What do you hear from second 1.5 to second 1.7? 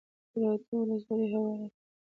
ده